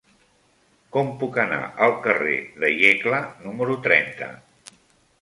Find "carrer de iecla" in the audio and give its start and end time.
2.07-3.23